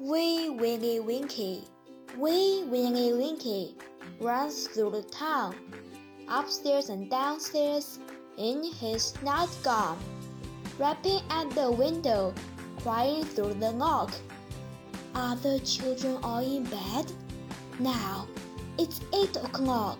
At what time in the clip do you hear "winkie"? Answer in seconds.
0.98-1.64, 3.12-3.76